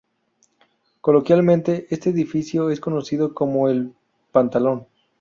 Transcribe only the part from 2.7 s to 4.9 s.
es conocido como "El Pantalón".